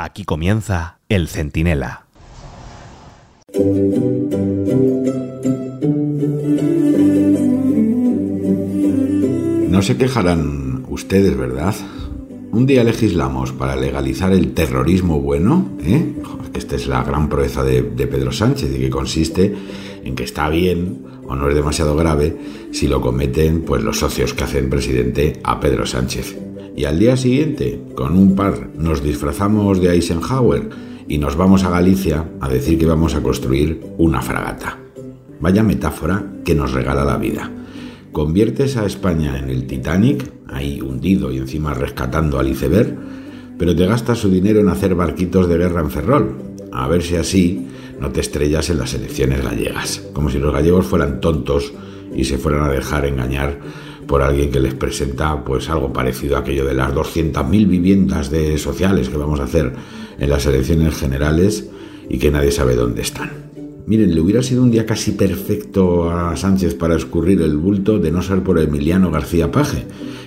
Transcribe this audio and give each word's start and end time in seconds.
Aquí 0.00 0.22
comienza 0.22 1.00
El 1.08 1.26
Centinela. 1.26 2.04
No 9.68 9.82
se 9.82 9.96
quejarán 9.96 10.86
ustedes, 10.88 11.36
¿verdad? 11.36 11.74
Un 12.52 12.66
día 12.66 12.84
legislamos 12.84 13.50
para 13.50 13.74
legalizar 13.74 14.32
el 14.32 14.54
terrorismo 14.54 15.20
bueno, 15.20 15.68
¿eh? 15.82 16.14
esta 16.54 16.76
es 16.76 16.86
la 16.86 17.02
gran 17.02 17.28
proeza 17.28 17.64
de, 17.64 17.82
de 17.82 18.06
Pedro 18.06 18.30
Sánchez 18.30 18.70
y 18.76 18.78
que 18.78 18.90
consiste 18.90 19.52
en 20.04 20.14
que 20.14 20.22
está 20.22 20.48
bien 20.48 21.06
o 21.26 21.34
no 21.34 21.48
es 21.48 21.56
demasiado 21.56 21.96
grave 21.96 22.36
si 22.70 22.86
lo 22.86 23.00
cometen 23.00 23.62
pues 23.62 23.82
los 23.82 23.98
socios 23.98 24.32
que 24.32 24.44
hacen 24.44 24.70
presidente 24.70 25.40
a 25.42 25.58
Pedro 25.58 25.86
Sánchez. 25.86 26.36
Y 26.78 26.84
al 26.84 27.00
día 27.00 27.16
siguiente, 27.16 27.82
con 27.96 28.16
un 28.16 28.36
par, 28.36 28.68
nos 28.76 29.02
disfrazamos 29.02 29.80
de 29.80 29.90
Eisenhower 29.94 30.68
y 31.08 31.18
nos 31.18 31.34
vamos 31.34 31.64
a 31.64 31.70
Galicia 31.70 32.30
a 32.40 32.48
decir 32.48 32.78
que 32.78 32.86
vamos 32.86 33.16
a 33.16 33.20
construir 33.20 33.82
una 33.98 34.22
fragata. 34.22 34.78
Vaya 35.40 35.64
metáfora 35.64 36.24
que 36.44 36.54
nos 36.54 36.70
regala 36.70 37.04
la 37.04 37.16
vida. 37.16 37.50
Conviertes 38.12 38.76
a 38.76 38.86
España 38.86 39.40
en 39.40 39.50
el 39.50 39.66
Titanic, 39.66 40.30
ahí 40.46 40.80
hundido 40.80 41.32
y 41.32 41.38
encima 41.38 41.74
rescatando 41.74 42.38
al 42.38 42.46
iceberg, 42.46 42.96
pero 43.58 43.74
te 43.74 43.84
gastas 43.84 44.18
su 44.18 44.30
dinero 44.30 44.60
en 44.60 44.68
hacer 44.68 44.94
barquitos 44.94 45.48
de 45.48 45.58
guerra 45.58 45.80
en 45.80 45.90
Ferrol, 45.90 46.36
a 46.70 46.86
ver 46.86 47.02
si 47.02 47.16
así 47.16 47.66
no 48.00 48.12
te 48.12 48.20
estrellas 48.20 48.70
en 48.70 48.78
las 48.78 48.94
elecciones 48.94 49.42
gallegas, 49.42 50.08
como 50.12 50.30
si 50.30 50.38
los 50.38 50.52
gallegos 50.52 50.86
fueran 50.86 51.20
tontos 51.20 51.72
y 52.14 52.22
se 52.22 52.38
fueran 52.38 52.62
a 52.62 52.70
dejar 52.70 53.04
engañar 53.04 53.58
por 54.08 54.22
alguien 54.22 54.50
que 54.50 54.58
les 54.58 54.74
presenta 54.74 55.44
pues 55.44 55.68
algo 55.68 55.92
parecido 55.92 56.36
a 56.36 56.40
aquello 56.40 56.64
de 56.64 56.74
las 56.74 56.92
200.000 56.92 57.68
viviendas 57.68 58.30
de 58.30 58.58
sociales 58.58 59.10
que 59.10 59.18
vamos 59.18 59.38
a 59.38 59.44
hacer 59.44 59.74
en 60.18 60.30
las 60.30 60.46
elecciones 60.46 60.96
generales 60.96 61.68
y 62.08 62.18
que 62.18 62.30
nadie 62.30 62.50
sabe 62.50 62.74
dónde 62.74 63.02
están. 63.02 63.30
Miren, 63.86 64.14
le 64.14 64.20
hubiera 64.20 64.42
sido 64.42 64.62
un 64.62 64.70
día 64.70 64.86
casi 64.86 65.12
perfecto 65.12 66.10
a 66.10 66.36
Sánchez 66.36 66.74
para 66.74 66.96
escurrir 66.96 67.40
el 67.42 67.56
bulto 67.56 67.98
de 67.98 68.10
no 68.10 68.22
ser 68.22 68.42
por 68.42 68.58
Emiliano 68.58 69.10
García 69.10 69.52
Paje, 69.52 69.86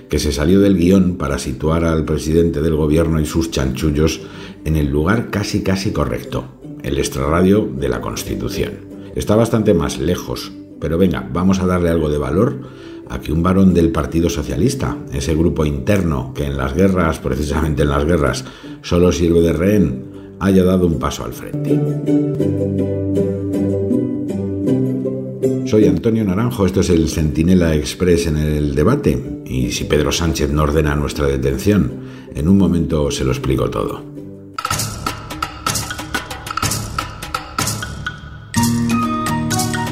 que 0.10 0.20
se 0.20 0.32
salió 0.32 0.60
del 0.60 0.78
guion 0.78 1.18
para 1.18 1.40
situar 1.40 1.84
al 1.84 2.06
presidente 2.06 2.62
del 2.62 2.76
gobierno 2.76 3.20
y 3.20 3.26
sus 3.26 3.50
chanchullos 3.50 4.22
en 4.64 4.76
el 4.76 4.90
lugar 4.90 5.30
casi 5.32 5.64
casi 5.64 5.92
correcto, 5.92 6.45
el 6.84 6.98
extrarradio 6.98 7.68
de 7.78 7.90
la 7.90 8.02
Constitución. 8.02 8.73
Está 9.16 9.36
bastante 9.36 9.73
más 9.73 10.00
lejos, 10.00 10.52
pero 10.80 10.98
venga, 10.98 11.28
vamos 11.32 11.60
a 11.60 11.66
darle 11.66 11.90
algo 11.90 12.10
de 12.10 12.18
valor 12.18 12.60
a 13.12 13.20
que 13.20 13.34
un 13.34 13.44
varón 13.44 13.73
del 13.73 13.92
Partido 13.92 14.30
Socialista, 14.30 14.98
ese 15.14 15.36
grupo 15.36 15.66
interno 15.66 16.34
que 16.34 16.45
en 16.45 16.58
las 16.58 16.73
guerras, 16.73 17.20
precisamente 17.20 17.84
en 17.84 17.90
las 17.90 18.06
guerras, 18.06 18.45
solo 18.81 19.12
sirve 19.12 19.42
de 19.42 19.54
rehén, 19.54 20.06
haya 20.40 20.64
dado 20.64 20.88
un 20.88 20.98
paso 20.98 21.26
al 21.26 21.34
frente. 21.34 21.80
Soy 25.67 25.88
Antonio 25.88 26.23
Naranjo, 26.23 26.66
esto 26.66 26.80
es 26.80 26.89
el 26.89 27.09
Centinela 27.09 27.76
Express 27.76 28.28
en 28.28 28.38
el 28.38 28.76
debate, 28.76 29.42
y 29.45 29.72
si 29.72 29.84
Pedro 29.84 30.12
Sánchez 30.12 30.50
no 30.52 30.64
ordena 30.64 30.95
nuestra 30.95 31.28
detención, 31.28 31.92
en 32.34 32.48
un 32.48 32.58
momento 32.58 33.12
se 33.12 33.26
lo 33.26 33.32
explico 33.32 33.70
todo. 33.70 34.20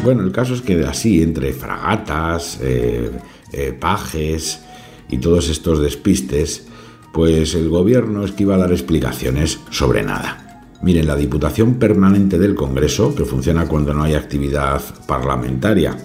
Bueno, 0.04 0.24
el 0.24 0.32
caso 0.32 0.54
es 0.54 0.62
que 0.62 0.82
así, 0.86 1.22
entre 1.22 1.54
fragatas, 1.54 2.60
eh, 2.62 3.12
eh, 3.52 3.74
pajes 3.78 4.62
y 5.10 5.18
todos 5.18 5.50
estos 5.50 5.82
despistes, 5.82 6.68
pues 7.14 7.54
el 7.54 7.70
gobierno 7.70 8.24
esquiva 8.24 8.58
dar 8.58 8.72
explicaciones 8.72 9.60
sobre 9.72 10.04
nada. 10.04 10.68
Miren, 10.82 11.08
la 11.08 11.18
Diputación 11.18 11.76
Permanente 11.76 12.40
del 12.40 12.56
Congreso, 12.56 13.14
que 13.14 13.26
funciona 13.26 13.68
cuando 13.68 13.94
no 13.94 14.04
hay 14.04 14.14
actividad 14.14 14.82
parlamentaria, 15.06 15.98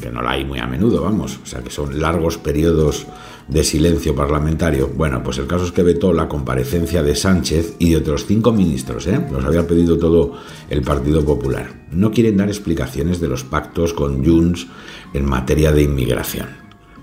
que 0.00 0.10
no 0.10 0.22
la 0.22 0.32
hay 0.32 0.44
muy 0.44 0.58
a 0.58 0.66
menudo, 0.66 1.02
vamos, 1.02 1.40
o 1.42 1.46
sea 1.46 1.62
que 1.62 1.70
son 1.70 2.00
largos 2.00 2.38
periodos 2.38 3.06
de 3.48 3.64
silencio 3.64 4.14
parlamentario. 4.14 4.88
Bueno, 4.94 5.22
pues 5.22 5.38
el 5.38 5.46
caso 5.46 5.64
es 5.64 5.72
que 5.72 5.82
vetó 5.82 6.12
la 6.12 6.28
comparecencia 6.28 7.02
de 7.02 7.14
Sánchez 7.14 7.76
y 7.78 7.90
de 7.90 7.96
otros 7.96 8.26
cinco 8.26 8.52
ministros, 8.52 9.06
¿eh? 9.06 9.20
los 9.30 9.44
había 9.44 9.66
pedido 9.66 9.98
todo 9.98 10.38
el 10.70 10.82
Partido 10.82 11.24
Popular. 11.24 11.86
No 11.90 12.12
quieren 12.12 12.36
dar 12.36 12.48
explicaciones 12.48 13.20
de 13.20 13.28
los 13.28 13.44
pactos 13.44 13.92
con 13.92 14.24
Junts 14.24 14.66
en 15.12 15.24
materia 15.24 15.72
de 15.72 15.82
inmigración, 15.82 16.48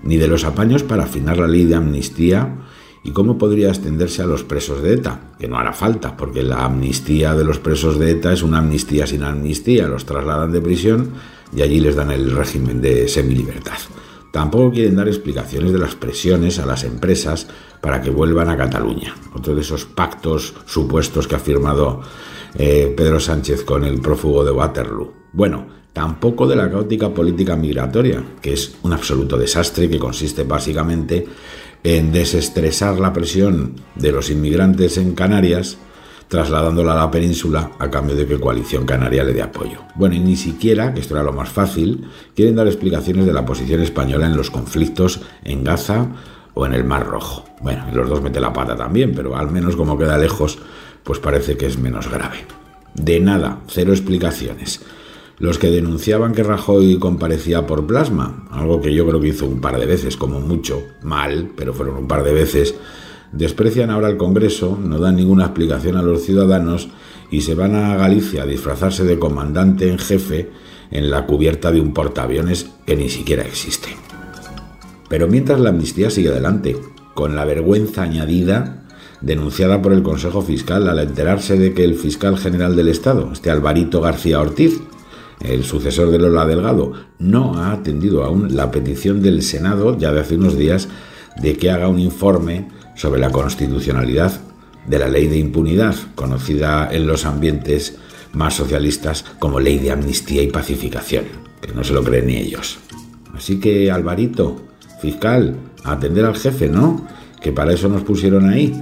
ni 0.02 0.16
de 0.16 0.28
los 0.28 0.44
apaños 0.44 0.82
para 0.82 1.04
afinar 1.04 1.38
la 1.38 1.48
ley 1.48 1.64
de 1.64 1.74
amnistía 1.74 2.56
y 3.04 3.10
cómo 3.10 3.36
podría 3.36 3.68
extenderse 3.68 4.22
a 4.22 4.26
los 4.26 4.44
presos 4.44 4.82
de 4.82 4.94
ETA, 4.94 5.32
que 5.38 5.48
no 5.48 5.58
hará 5.58 5.72
falta, 5.72 6.16
porque 6.16 6.42
la 6.42 6.64
amnistía 6.64 7.34
de 7.34 7.44
los 7.44 7.58
presos 7.58 7.98
de 7.98 8.12
ETA 8.12 8.32
es 8.32 8.42
una 8.42 8.58
amnistía 8.58 9.06
sin 9.06 9.24
amnistía, 9.24 9.88
los 9.88 10.06
trasladan 10.06 10.52
de 10.52 10.60
prisión 10.60 11.10
y 11.54 11.62
allí 11.62 11.80
les 11.80 11.96
dan 11.96 12.10
el 12.10 12.30
régimen 12.30 12.80
de 12.80 13.08
semilibertad. 13.08 13.78
Tampoco 14.32 14.72
quieren 14.72 14.96
dar 14.96 15.08
explicaciones 15.08 15.72
de 15.72 15.78
las 15.78 15.94
presiones 15.94 16.58
a 16.58 16.66
las 16.66 16.84
empresas 16.84 17.48
para 17.82 18.00
que 18.00 18.10
vuelvan 18.10 18.48
a 18.48 18.56
Cataluña. 18.56 19.14
Otro 19.34 19.54
de 19.54 19.60
esos 19.60 19.84
pactos 19.84 20.54
supuestos 20.64 21.28
que 21.28 21.34
ha 21.34 21.38
firmado 21.38 22.00
eh, 22.54 22.94
Pedro 22.96 23.20
Sánchez 23.20 23.62
con 23.62 23.84
el 23.84 24.00
prófugo 24.00 24.42
de 24.42 24.50
Waterloo. 24.50 25.12
Bueno, 25.32 25.66
tampoco 25.92 26.46
de 26.46 26.56
la 26.56 26.70
caótica 26.70 27.12
política 27.12 27.56
migratoria, 27.56 28.24
que 28.40 28.54
es 28.54 28.76
un 28.82 28.94
absoluto 28.94 29.36
desastre 29.36 29.90
que 29.90 29.98
consiste 29.98 30.44
básicamente 30.44 31.26
en 31.84 32.12
desestresar 32.12 32.98
la 32.98 33.12
presión 33.12 33.74
de 33.96 34.12
los 34.12 34.30
inmigrantes 34.30 34.96
en 34.96 35.14
Canarias 35.14 35.76
trasladándola 36.32 36.94
a 36.94 36.96
la 36.96 37.10
península 37.10 37.72
a 37.78 37.90
cambio 37.90 38.16
de 38.16 38.26
que 38.26 38.40
Coalición 38.40 38.86
Canaria 38.86 39.22
le 39.22 39.34
dé 39.34 39.42
apoyo. 39.42 39.80
Bueno, 39.96 40.14
y 40.14 40.18
ni 40.18 40.34
siquiera, 40.34 40.94
que 40.94 41.00
esto 41.00 41.14
era 41.14 41.22
lo 41.22 41.34
más 41.34 41.50
fácil, 41.50 42.08
quieren 42.34 42.56
dar 42.56 42.66
explicaciones 42.66 43.26
de 43.26 43.34
la 43.34 43.44
posición 43.44 43.82
española 43.82 44.24
en 44.24 44.34
los 44.34 44.50
conflictos 44.50 45.20
en 45.44 45.62
Gaza 45.62 46.06
o 46.54 46.64
en 46.64 46.72
el 46.72 46.84
Mar 46.84 47.06
Rojo. 47.06 47.44
Bueno, 47.60 47.84
los 47.92 48.08
dos 48.08 48.22
mete 48.22 48.40
la 48.40 48.50
pata 48.50 48.74
también, 48.74 49.12
pero 49.14 49.36
al 49.36 49.50
menos 49.50 49.76
como 49.76 49.98
queda 49.98 50.16
lejos, 50.16 50.58
pues 51.04 51.18
parece 51.18 51.58
que 51.58 51.66
es 51.66 51.78
menos 51.78 52.10
grave. 52.10 52.46
De 52.94 53.20
nada, 53.20 53.58
cero 53.66 53.92
explicaciones. 53.92 54.80
Los 55.38 55.58
que 55.58 55.70
denunciaban 55.70 56.32
que 56.32 56.44
Rajoy 56.44 56.98
comparecía 56.98 57.66
por 57.66 57.86
plasma, 57.86 58.48
algo 58.50 58.80
que 58.80 58.94
yo 58.94 59.06
creo 59.06 59.20
que 59.20 59.28
hizo 59.28 59.44
un 59.44 59.60
par 59.60 59.78
de 59.78 59.84
veces, 59.84 60.16
como 60.16 60.40
mucho, 60.40 60.82
mal, 61.02 61.50
pero 61.54 61.74
fueron 61.74 61.96
un 61.98 62.08
par 62.08 62.24
de 62.24 62.32
veces, 62.32 62.74
Desprecian 63.32 63.90
ahora 63.90 64.08
el 64.08 64.18
Congreso, 64.18 64.78
no 64.80 64.98
dan 64.98 65.16
ninguna 65.16 65.44
explicación 65.44 65.96
a 65.96 66.02
los 66.02 66.22
ciudadanos 66.22 66.90
y 67.30 67.40
se 67.40 67.54
van 67.54 67.74
a 67.74 67.96
Galicia 67.96 68.42
a 68.42 68.46
disfrazarse 68.46 69.04
de 69.04 69.18
comandante 69.18 69.90
en 69.90 69.98
jefe 69.98 70.50
en 70.90 71.10
la 71.10 71.26
cubierta 71.26 71.72
de 71.72 71.80
un 71.80 71.94
portaaviones 71.94 72.70
que 72.86 72.94
ni 72.94 73.08
siquiera 73.08 73.42
existe. 73.42 73.88
Pero 75.08 75.28
mientras 75.28 75.60
la 75.60 75.70
amnistía 75.70 76.10
sigue 76.10 76.28
adelante, 76.28 76.76
con 77.14 77.34
la 77.34 77.44
vergüenza 77.44 78.02
añadida 78.02 78.84
denunciada 79.22 79.80
por 79.80 79.92
el 79.92 80.02
Consejo 80.02 80.42
Fiscal 80.42 80.88
al 80.88 80.98
enterarse 80.98 81.56
de 81.56 81.72
que 81.72 81.84
el 81.84 81.94
fiscal 81.94 82.36
general 82.36 82.76
del 82.76 82.88
Estado, 82.88 83.30
este 83.32 83.50
Alvarito 83.50 84.00
García 84.00 84.40
Ortiz, 84.40 84.80
el 85.40 85.64
sucesor 85.64 86.10
de 86.10 86.18
Lola 86.18 86.46
Delgado, 86.46 86.92
no 87.18 87.56
ha 87.58 87.72
atendido 87.72 88.24
aún 88.24 88.54
la 88.54 88.70
petición 88.70 89.22
del 89.22 89.42
Senado 89.42 89.96
ya 89.96 90.12
de 90.12 90.20
hace 90.20 90.36
unos 90.36 90.56
días 90.56 90.88
de 91.40 91.56
que 91.56 91.70
haga 91.70 91.88
un 91.88 91.98
informe 91.98 92.68
sobre 92.94 93.20
la 93.20 93.30
constitucionalidad 93.30 94.32
de 94.86 94.98
la 94.98 95.08
ley 95.08 95.28
de 95.28 95.38
impunidad, 95.38 95.94
conocida 96.14 96.88
en 96.90 97.06
los 97.06 97.24
ambientes 97.24 97.98
más 98.32 98.54
socialistas 98.54 99.24
como 99.38 99.60
ley 99.60 99.78
de 99.78 99.92
amnistía 99.92 100.42
y 100.42 100.50
pacificación, 100.50 101.24
que 101.60 101.72
no 101.72 101.84
se 101.84 101.92
lo 101.92 102.02
creen 102.02 102.26
ni 102.26 102.36
ellos. 102.36 102.78
Así 103.34 103.60
que, 103.60 103.90
Alvarito, 103.90 104.62
fiscal, 105.00 105.56
atender 105.84 106.24
al 106.24 106.36
jefe, 106.36 106.68
¿no? 106.68 107.06
Que 107.40 107.52
para 107.52 107.72
eso 107.72 107.88
nos 107.88 108.02
pusieron 108.02 108.48
ahí. 108.48 108.72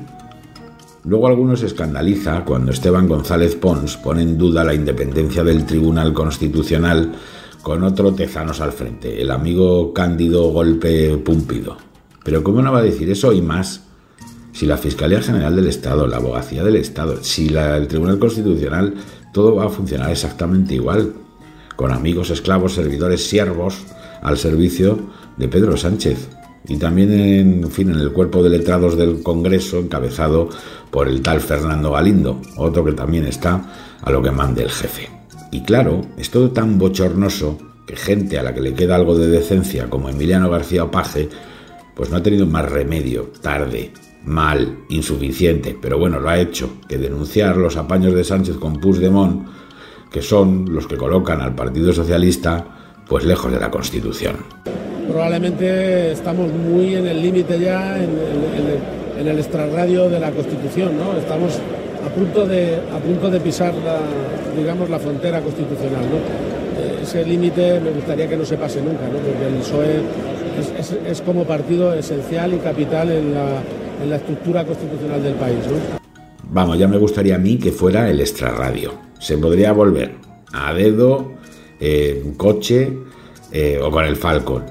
Luego 1.04 1.28
algunos 1.28 1.62
escandaliza 1.62 2.44
cuando 2.44 2.72
Esteban 2.72 3.08
González 3.08 3.56
Pons 3.56 3.96
pone 3.96 4.22
en 4.22 4.36
duda 4.36 4.64
la 4.64 4.74
independencia 4.74 5.42
del 5.42 5.64
Tribunal 5.64 6.12
Constitucional 6.12 7.12
con 7.62 7.82
otro 7.84 8.12
Tezanos 8.12 8.60
al 8.60 8.72
frente, 8.72 9.20
el 9.20 9.30
amigo 9.30 9.94
Cándido 9.94 10.50
Golpe 10.50 11.16
Púmpido. 11.18 11.76
Pero 12.22 12.42
¿cómo 12.42 12.60
no 12.60 12.72
va 12.72 12.80
a 12.80 12.82
decir 12.82 13.10
eso 13.10 13.32
y 13.32 13.40
más 13.40 13.82
si 14.52 14.66
la 14.66 14.76
Fiscalía 14.76 15.22
General 15.22 15.54
del 15.54 15.68
Estado, 15.68 16.06
la 16.06 16.16
Abogacía 16.16 16.64
del 16.64 16.76
Estado, 16.76 17.22
si 17.22 17.48
el 17.48 17.88
Tribunal 17.88 18.18
Constitucional, 18.18 18.94
todo 19.32 19.54
va 19.54 19.66
a 19.66 19.68
funcionar 19.68 20.10
exactamente 20.10 20.74
igual, 20.74 21.12
con 21.76 21.92
amigos, 21.92 22.30
esclavos, 22.30 22.74
servidores, 22.74 23.26
siervos 23.26 23.78
al 24.22 24.36
servicio 24.36 24.98
de 25.36 25.48
Pedro 25.48 25.76
Sánchez. 25.76 26.28
Y 26.68 26.76
también, 26.76 27.10
en 27.12 27.70
fin, 27.70 27.90
en 27.90 27.98
el 27.98 28.12
cuerpo 28.12 28.42
de 28.42 28.50
letrados 28.50 28.96
del 28.96 29.22
Congreso, 29.22 29.78
encabezado 29.78 30.50
por 30.90 31.08
el 31.08 31.22
tal 31.22 31.40
Fernando 31.40 31.92
Galindo, 31.92 32.40
otro 32.56 32.84
que 32.84 32.92
también 32.92 33.24
está 33.24 33.96
a 34.02 34.10
lo 34.10 34.22
que 34.22 34.30
mande 34.30 34.62
el 34.62 34.70
jefe. 34.70 35.08
Y 35.52 35.62
claro, 35.62 36.02
es 36.18 36.30
todo 36.30 36.50
tan 36.50 36.78
bochornoso 36.78 37.58
que 37.86 37.96
gente 37.96 38.38
a 38.38 38.42
la 38.42 38.54
que 38.54 38.60
le 38.60 38.74
queda 38.74 38.96
algo 38.96 39.16
de 39.16 39.28
decencia, 39.28 39.88
como 39.88 40.08
Emiliano 40.08 40.50
García 40.50 40.90
Paje, 40.90 41.28
pues 41.94 42.10
no 42.10 42.18
ha 42.18 42.22
tenido 42.22 42.46
más 42.46 42.70
remedio, 42.70 43.32
tarde, 43.40 43.92
mal, 44.24 44.84
insuficiente, 44.88 45.76
pero 45.80 45.98
bueno, 45.98 46.20
lo 46.20 46.28
ha 46.28 46.38
hecho, 46.38 46.70
que 46.88 46.98
denunciar 46.98 47.56
los 47.56 47.76
apaños 47.76 48.14
de 48.14 48.24
Sánchez 48.24 48.56
con 48.56 48.74
Puigdemont, 48.74 49.46
que 50.10 50.22
son 50.22 50.66
los 50.72 50.86
que 50.86 50.96
colocan 50.96 51.40
al 51.40 51.54
Partido 51.54 51.92
Socialista 51.92 52.66
pues 53.08 53.24
lejos 53.24 53.50
de 53.50 53.58
la 53.58 53.70
Constitución. 53.70 54.36
Probablemente 55.08 56.12
estamos 56.12 56.52
muy 56.52 56.94
en 56.94 57.06
el 57.06 57.20
límite 57.20 57.58
ya, 57.58 57.96
en, 58.00 58.10
el 59.26 59.38
extrarradio 59.38 60.08
de 60.08 60.18
la 60.18 60.30
Constitución, 60.30 60.96
¿no? 60.96 61.18
Estamos 61.18 61.58
a 62.06 62.08
punto 62.08 62.46
de, 62.46 62.76
a 62.76 62.98
punto 62.98 63.28
de 63.28 63.40
pisar 63.40 63.74
la, 63.74 63.98
digamos, 64.56 64.88
la 64.88 64.98
frontera 64.98 65.40
constitucional, 65.42 66.04
¿no? 66.10 67.02
Ese 67.02 67.24
límite 67.26 67.80
me 67.80 67.90
gustaría 67.90 68.28
que 68.28 68.36
no 68.36 68.44
se 68.44 68.56
pase 68.56 68.80
nunca, 68.80 69.02
¿no? 69.08 69.18
Porque 69.18 69.46
el 69.46 69.60
PSOE 69.60 71.10
es, 71.10 71.20
como 71.20 71.44
partido 71.44 71.92
esencial 71.92 72.54
y 72.54 72.58
capital 72.58 73.10
en 73.10 73.34
la, 73.34 73.62
en 74.02 74.10
la 74.10 74.16
estructura 74.16 74.64
constitucional 74.64 75.22
del 75.22 75.34
país, 75.34 75.58
¿no? 75.66 76.00
Vamos, 76.52 76.78
ya 76.78 76.88
me 76.88 76.98
gustaría 76.98 77.36
a 77.36 77.38
mí 77.38 77.58
que 77.58 77.70
fuera 77.70 78.10
el 78.10 78.20
extrarradio. 78.20 78.94
Se 79.18 79.38
podría 79.38 79.72
volver 79.72 80.16
a 80.52 80.72
dedo 80.74 81.32
un 82.24 82.34
coche 82.34 82.98
eh, 83.52 83.80
o 83.82 83.90
con 83.90 84.04
el 84.04 84.16
Falcon, 84.16 84.64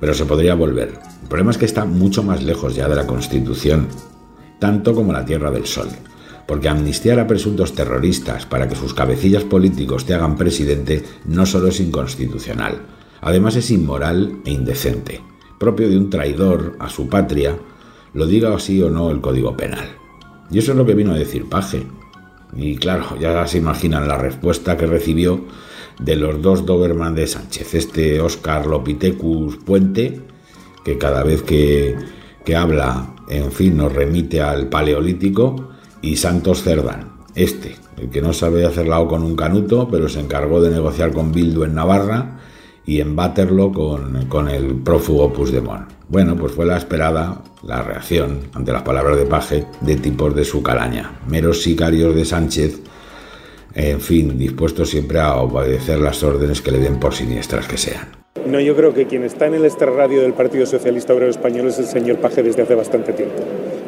pero 0.00 0.14
se 0.14 0.24
podría 0.24 0.54
volver. 0.54 0.98
El 1.22 1.28
problema 1.28 1.50
es 1.50 1.58
que 1.58 1.64
está 1.64 1.84
mucho 1.84 2.22
más 2.22 2.42
lejos 2.42 2.74
ya 2.74 2.88
de 2.88 2.96
la 2.96 3.06
Constitución, 3.06 3.88
tanto 4.58 4.94
como 4.94 5.12
la 5.12 5.24
Tierra 5.24 5.50
del 5.50 5.66
Sol, 5.66 5.88
porque 6.46 6.68
amnistiar 6.68 7.20
a 7.20 7.26
presuntos 7.26 7.74
terroristas 7.74 8.46
para 8.46 8.68
que 8.68 8.76
sus 8.76 8.94
cabecillas 8.94 9.44
políticos 9.44 10.04
te 10.04 10.14
hagan 10.14 10.36
presidente 10.36 11.04
no 11.26 11.46
solo 11.46 11.68
es 11.68 11.80
inconstitucional, 11.80 12.82
además 13.20 13.56
es 13.56 13.70
inmoral 13.70 14.40
e 14.44 14.50
indecente, 14.50 15.20
propio 15.58 15.88
de 15.88 15.96
un 15.96 16.10
traidor 16.10 16.76
a 16.80 16.88
su 16.88 17.08
patria, 17.08 17.56
lo 18.14 18.26
diga 18.26 18.54
así 18.54 18.82
o 18.82 18.90
no 18.90 19.10
el 19.10 19.20
Código 19.20 19.56
Penal. 19.56 19.88
Y 20.50 20.58
eso 20.58 20.72
es 20.72 20.78
lo 20.78 20.86
que 20.86 20.94
vino 20.94 21.12
a 21.12 21.18
decir 21.18 21.48
Paje. 21.48 21.86
Y 22.56 22.76
claro, 22.76 23.18
ya 23.20 23.46
se 23.46 23.58
imaginan 23.58 24.08
la 24.08 24.16
respuesta 24.16 24.76
que 24.76 24.86
recibió 24.86 25.44
de 26.00 26.16
los 26.16 26.40
dos 26.40 26.64
Doberman 26.64 27.14
de 27.14 27.26
Sánchez, 27.26 27.74
este 27.74 28.20
Oscar 28.20 28.66
Lopitecus 28.66 29.56
Puente, 29.56 30.20
que 30.84 30.96
cada 30.96 31.22
vez 31.22 31.42
que, 31.42 31.96
que 32.44 32.56
habla, 32.56 33.14
en 33.28 33.52
fin, 33.52 33.76
nos 33.76 33.92
remite 33.92 34.40
al 34.40 34.68
Paleolítico, 34.68 35.68
y 36.00 36.16
Santos 36.16 36.62
Cerdán, 36.62 37.12
este, 37.34 37.76
el 37.96 38.08
que 38.10 38.22
no 38.22 38.32
sabe 38.32 38.64
hacerla 38.64 39.00
o 39.00 39.08
con 39.08 39.22
un 39.22 39.36
canuto, 39.36 39.88
pero 39.90 40.08
se 40.08 40.20
encargó 40.20 40.60
de 40.60 40.70
negociar 40.70 41.12
con 41.12 41.32
Bildu 41.32 41.64
en 41.64 41.74
Navarra 41.74 42.38
y 42.88 43.00
en 43.00 43.14
Baterlo 43.14 43.70
con, 43.70 44.26
con 44.26 44.48
el 44.48 44.76
prófugo 44.76 45.32
Puigdemont. 45.32 45.90
Bueno, 46.08 46.34
pues 46.36 46.52
fue 46.52 46.64
la 46.64 46.78
esperada 46.78 47.42
la 47.62 47.82
reacción 47.82 48.40
ante 48.54 48.72
las 48.72 48.82
palabras 48.82 49.18
de 49.18 49.26
Paje 49.26 49.66
de 49.82 49.96
tipos 49.96 50.34
de 50.34 50.44
su 50.44 50.62
calaña, 50.62 51.20
meros 51.28 51.62
sicarios 51.62 52.14
de 52.14 52.24
Sánchez 52.24 52.80
en 53.74 54.00
fin, 54.00 54.38
dispuesto 54.38 54.84
siempre 54.84 55.20
a 55.20 55.36
obedecer 55.36 56.00
las 56.00 56.22
órdenes 56.24 56.60
que 56.62 56.72
le 56.72 56.78
den 56.78 56.98
por 56.98 57.14
siniestras 57.14 57.68
que 57.68 57.76
sean. 57.76 58.08
No, 58.46 58.58
yo 58.58 58.74
creo 58.74 58.94
que 58.94 59.06
quien 59.06 59.24
está 59.24 59.46
en 59.46 59.54
el 59.54 59.64
extrarradio 59.64 60.22
del 60.22 60.32
Partido 60.32 60.64
Socialista 60.66 61.12
Obrero 61.12 61.30
Español 61.30 61.68
es 61.68 61.78
el 61.78 61.86
señor 61.86 62.16
Paje 62.16 62.42
desde 62.42 62.62
hace 62.62 62.74
bastante 62.74 63.12
tiempo. 63.12 63.36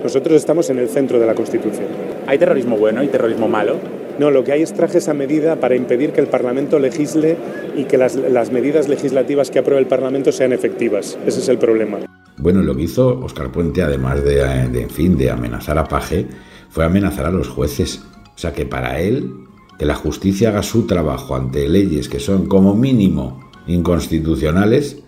Nosotros 0.05 0.37
estamos 0.37 0.69
en 0.71 0.79
el 0.79 0.89
centro 0.89 1.19
de 1.19 1.27
la 1.27 1.35
Constitución. 1.35 1.87
¿Hay 2.27 2.39
terrorismo 2.39 2.77
bueno 2.77 3.03
y 3.03 3.09
terrorismo 3.09 3.49
malo? 3.49 3.77
No, 4.21 4.31
lo 4.31 4.45
que 4.45 4.53
hay 4.53 4.61
es 4.61 4.75
trajes 4.75 5.09
a 5.09 5.15
medida 5.15 5.57
para 5.61 5.75
impedir 5.75 6.13
que 6.13 6.21
el 6.21 6.27
Parlamento 6.27 6.79
legisle 6.79 7.39
y 7.75 7.85
que 7.85 7.97
las, 7.97 8.17
las 8.17 8.53
medidas 8.53 8.87
legislativas 8.87 9.51
que 9.51 9.61
apruebe 9.61 9.81
el 9.81 9.87
Parlamento 9.87 10.31
sean 10.31 10.53
efectivas. 10.53 11.17
Ese 11.25 11.41
es 11.41 11.49
el 11.49 11.57
problema. 11.57 12.01
Bueno, 12.37 12.61
lo 12.61 12.77
que 12.77 12.83
hizo 12.83 13.19
Oscar 13.19 13.51
Puente, 13.51 13.83
además 13.83 14.23
de, 14.23 14.69
de, 14.69 14.83
en 14.83 14.91
fin, 14.91 15.17
de 15.17 15.31
amenazar 15.31 15.79
a 15.79 15.85
Paje, 15.85 16.27
fue 16.69 16.85
amenazar 16.85 17.25
a 17.25 17.31
los 17.31 17.49
jueces. 17.49 18.03
O 18.35 18.39
sea 18.39 18.53
que 18.53 18.67
para 18.67 19.01
él 19.01 19.33
que 19.79 19.87
la 19.87 19.95
justicia 19.95 20.51
haga 20.51 20.63
su 20.63 20.87
trabajo 20.87 21.35
ante 21.35 21.67
leyes 21.67 22.11
que 22.11 22.21
son 22.21 22.45
como 22.45 22.75
mínimo 22.75 23.51
inconstitucionales, 23.67 24.99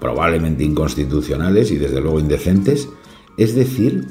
probablemente 0.00 0.64
inconstitucionales 0.64 1.70
y 1.70 1.76
desde 1.76 2.00
luego 2.00 2.18
indecentes, 2.18 2.88
es 3.38 3.54
decir, 3.54 4.08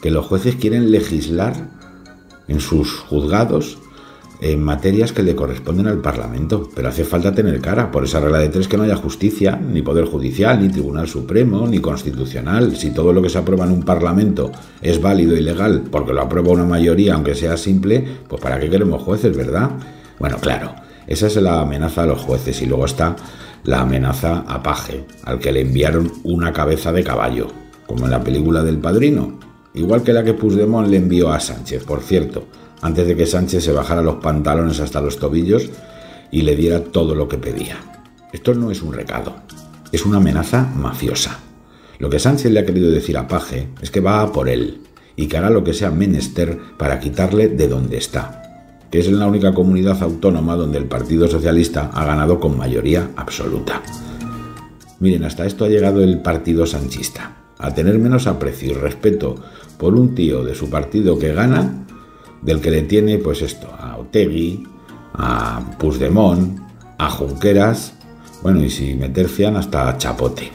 que 0.00 0.10
los 0.10 0.24
jueces 0.24 0.56
quieren 0.56 0.92
legislar 0.92 1.76
en 2.48 2.60
sus 2.60 3.00
juzgados 3.00 3.76
en 4.40 4.62
materias 4.62 5.12
que 5.12 5.22
le 5.22 5.34
corresponden 5.34 5.88
al 5.88 5.98
Parlamento, 5.98 6.68
pero 6.74 6.88
hace 6.88 7.04
falta 7.04 7.34
tener 7.34 7.60
cara 7.60 7.90
por 7.90 8.04
esa 8.04 8.20
regla 8.20 8.38
de 8.38 8.48
tres 8.48 8.68
que 8.68 8.76
no 8.76 8.84
haya 8.84 8.96
justicia, 8.96 9.56
ni 9.56 9.82
Poder 9.82 10.04
Judicial, 10.04 10.60
ni 10.60 10.68
Tribunal 10.68 11.08
Supremo, 11.08 11.66
ni 11.66 11.80
Constitucional. 11.80 12.76
Si 12.76 12.92
todo 12.92 13.12
lo 13.12 13.20
que 13.20 13.30
se 13.30 13.38
aprueba 13.38 13.64
en 13.64 13.72
un 13.72 13.82
Parlamento 13.82 14.52
es 14.80 15.00
válido 15.02 15.36
y 15.36 15.40
legal 15.40 15.84
porque 15.90 16.12
lo 16.12 16.22
aprueba 16.22 16.50
una 16.50 16.64
mayoría, 16.64 17.14
aunque 17.14 17.34
sea 17.34 17.56
simple, 17.56 18.04
pues 18.28 18.40
¿para 18.40 18.60
qué 18.60 18.70
queremos 18.70 19.02
jueces, 19.02 19.36
verdad? 19.36 19.70
Bueno, 20.20 20.36
claro, 20.38 20.74
esa 21.06 21.26
es 21.26 21.36
la 21.36 21.60
amenaza 21.60 22.04
a 22.04 22.06
los 22.06 22.20
jueces 22.20 22.62
y 22.62 22.66
luego 22.66 22.84
está 22.84 23.16
la 23.64 23.80
amenaza 23.80 24.44
a 24.46 24.62
Paje, 24.62 25.04
al 25.24 25.40
que 25.40 25.52
le 25.52 25.62
enviaron 25.62 26.12
una 26.22 26.52
cabeza 26.52 26.92
de 26.92 27.02
caballo, 27.02 27.48
como 27.86 28.04
en 28.04 28.12
la 28.12 28.22
película 28.22 28.62
del 28.62 28.78
Padrino, 28.78 29.38
igual 29.74 30.02
que 30.02 30.12
la 30.12 30.22
que 30.22 30.34
Puigdemont 30.34 30.88
le 30.88 30.98
envió 30.98 31.32
a 31.32 31.40
Sánchez, 31.40 31.84
por 31.84 32.02
cierto 32.02 32.44
antes 32.82 33.06
de 33.06 33.16
que 33.16 33.26
Sánchez 33.26 33.64
se 33.64 33.72
bajara 33.72 34.02
los 34.02 34.16
pantalones 34.16 34.80
hasta 34.80 35.00
los 35.00 35.18
tobillos 35.18 35.68
y 36.30 36.42
le 36.42 36.56
diera 36.56 36.84
todo 36.84 37.14
lo 37.14 37.28
que 37.28 37.38
pedía. 37.38 37.76
Esto 38.32 38.54
no 38.54 38.70
es 38.70 38.82
un 38.82 38.92
recado, 38.92 39.36
es 39.92 40.04
una 40.04 40.18
amenaza 40.18 40.70
mafiosa. 40.76 41.38
Lo 41.98 42.10
que 42.10 42.18
Sánchez 42.18 42.52
le 42.52 42.60
ha 42.60 42.66
querido 42.66 42.90
decir 42.90 43.16
a 43.16 43.26
Paje 43.26 43.68
es 43.80 43.90
que 43.90 44.00
va 44.00 44.22
a 44.22 44.32
por 44.32 44.48
él 44.48 44.82
y 45.16 45.26
que 45.26 45.36
hará 45.36 45.50
lo 45.50 45.64
que 45.64 45.74
sea 45.74 45.90
menester 45.90 46.58
para 46.76 47.00
quitarle 47.00 47.48
de 47.48 47.66
donde 47.66 47.96
está, 47.96 48.42
que 48.90 49.00
es 49.00 49.10
la 49.10 49.26
única 49.26 49.52
comunidad 49.52 50.00
autónoma 50.02 50.54
donde 50.54 50.78
el 50.78 50.84
Partido 50.84 51.26
Socialista 51.26 51.90
ha 51.92 52.04
ganado 52.04 52.38
con 52.38 52.56
mayoría 52.56 53.10
absoluta. 53.16 53.82
Miren, 55.00 55.24
hasta 55.24 55.46
esto 55.46 55.64
ha 55.64 55.68
llegado 55.68 56.02
el 56.02 56.20
Partido 56.20 56.66
Sanchista, 56.66 57.36
a 57.58 57.74
tener 57.74 57.98
menos 57.98 58.26
aprecio 58.26 58.70
y 58.70 58.74
respeto 58.74 59.36
por 59.76 59.94
un 59.94 60.14
tío 60.14 60.44
de 60.44 60.54
su 60.54 60.70
partido 60.70 61.18
que 61.18 61.32
gana 61.32 61.86
del 62.42 62.60
que 62.60 62.70
le 62.70 62.82
tiene 62.82 63.18
pues 63.18 63.42
esto, 63.42 63.68
a 63.78 63.96
Otegui, 63.96 64.64
a 65.14 65.76
Puigdemont, 65.78 66.58
a 66.98 67.10
Junqueras, 67.10 67.94
bueno, 68.42 68.62
y 68.62 68.70
si 68.70 68.94
me 68.94 69.08
tercian 69.08 69.56
hasta 69.56 69.96
Chapote. 69.98 70.52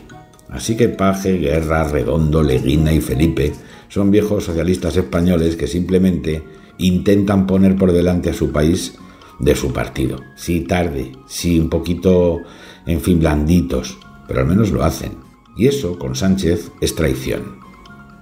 Así 0.49 0.77
que 0.77 0.89
Paje, 0.89 1.37
Guerra, 1.37 1.83
Redondo, 1.83 2.43
Leguina 2.43 2.93
y 2.93 3.01
Felipe 3.01 3.53
son 3.89 4.11
viejos 4.11 4.45
socialistas 4.45 4.95
españoles 4.97 5.55
que 5.55 5.67
simplemente 5.67 6.43
intentan 6.77 7.47
poner 7.47 7.75
por 7.75 7.91
delante 7.91 8.29
a 8.29 8.33
su 8.33 8.51
país 8.51 8.95
de 9.39 9.55
su 9.55 9.73
partido. 9.73 10.19
Sí 10.35 10.61
tarde, 10.61 11.11
sí 11.27 11.59
un 11.59 11.69
poquito, 11.69 12.39
en 12.85 13.01
fin, 13.01 13.19
blanditos, 13.19 13.97
pero 14.27 14.41
al 14.41 14.47
menos 14.47 14.71
lo 14.71 14.83
hacen. 14.83 15.17
Y 15.57 15.67
eso, 15.67 15.99
con 15.99 16.15
Sánchez, 16.15 16.71
es 16.81 16.95
traición. 16.95 17.57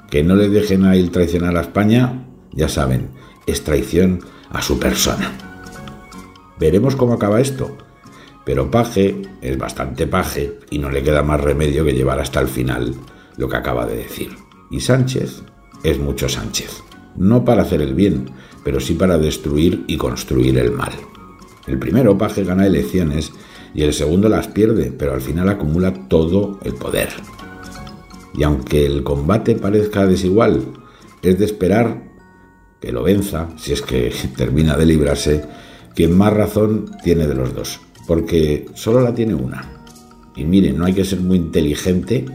Que 0.09 0.23
no 0.23 0.35
le 0.35 0.49
dejen 0.49 0.85
a 0.85 0.95
él 0.95 1.11
traicionar 1.11 1.55
a 1.57 1.61
España, 1.61 2.27
ya 2.51 2.67
saben, 2.67 3.09
es 3.45 3.63
traición 3.63 4.21
a 4.49 4.61
su 4.61 4.79
persona. 4.79 5.31
Veremos 6.59 6.95
cómo 6.95 7.13
acaba 7.13 7.41
esto. 7.41 7.77
Pero 8.45 8.71
Paje 8.71 9.21
es 9.41 9.57
bastante 9.57 10.07
paje 10.07 10.59
y 10.69 10.79
no 10.79 10.89
le 10.89 11.03
queda 11.03 11.21
más 11.21 11.39
remedio 11.39 11.85
que 11.85 11.93
llevar 11.93 12.19
hasta 12.19 12.39
el 12.39 12.47
final 12.47 12.95
lo 13.37 13.47
que 13.47 13.57
acaba 13.57 13.85
de 13.85 13.97
decir. 13.97 14.35
Y 14.69 14.79
Sánchez 14.79 15.43
es 15.83 15.99
mucho 15.99 16.27
Sánchez. 16.27 16.83
No 17.15 17.45
para 17.45 17.63
hacer 17.63 17.81
el 17.81 17.93
bien, 17.93 18.31
pero 18.63 18.79
sí 18.79 18.93
para 18.93 19.17
destruir 19.17 19.83
y 19.87 19.97
construir 19.97 20.57
el 20.57 20.71
mal. 20.71 20.91
El 21.67 21.77
primero, 21.77 22.17
Paje, 22.17 22.43
gana 22.43 22.65
elecciones 22.65 23.31
y 23.73 23.83
el 23.83 23.93
segundo 23.93 24.27
las 24.27 24.47
pierde, 24.47 24.91
pero 24.91 25.13
al 25.13 25.21
final 25.21 25.49
acumula 25.49 26.07
todo 26.07 26.59
el 26.63 26.73
poder. 26.73 27.09
Y 28.33 28.43
aunque 28.43 28.85
el 28.85 29.03
combate 29.03 29.55
parezca 29.55 30.05
desigual, 30.05 30.63
es 31.21 31.37
de 31.37 31.45
esperar 31.45 32.10
que 32.81 32.91
lo 32.91 33.03
venza, 33.03 33.47
si 33.57 33.71
es 33.71 33.81
que 33.81 34.11
termina 34.35 34.75
de 34.75 34.85
librarse, 34.85 35.45
quien 35.95 36.17
más 36.17 36.33
razón 36.33 36.91
tiene 37.03 37.27
de 37.27 37.35
los 37.35 37.53
dos, 37.53 37.79
porque 38.07 38.65
solo 38.73 39.01
la 39.01 39.13
tiene 39.13 39.35
una. 39.35 39.69
Y 40.35 40.43
miren, 40.43 40.77
no 40.77 40.85
hay 40.85 40.93
que 40.93 41.05
ser 41.05 41.19
muy 41.19 41.37
inteligente, 41.37 42.25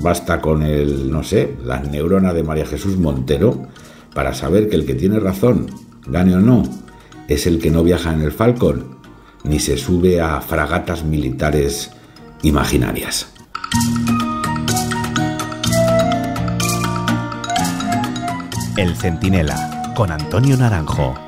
basta 0.00 0.40
con 0.40 0.62
el, 0.62 1.10
no 1.10 1.24
sé, 1.24 1.56
las 1.64 1.90
neuronas 1.90 2.34
de 2.34 2.42
María 2.44 2.66
Jesús 2.66 2.96
Montero 2.96 3.66
para 4.14 4.34
saber 4.34 4.68
que 4.68 4.76
el 4.76 4.86
que 4.86 4.94
tiene 4.94 5.18
razón, 5.18 5.66
gane 6.06 6.34
o 6.36 6.40
no, 6.40 6.62
es 7.26 7.46
el 7.46 7.58
que 7.58 7.70
no 7.70 7.82
viaja 7.82 8.12
en 8.12 8.22
el 8.22 8.32
Falcon, 8.32 8.98
ni 9.44 9.58
se 9.58 9.76
sube 9.76 10.20
a 10.20 10.40
fragatas 10.40 11.04
militares 11.04 11.90
imaginarias. 12.42 13.32
El 18.76 18.94
Centinela 18.94 19.77
con 19.98 20.12
Antonio 20.12 20.56
Naranjo. 20.56 21.27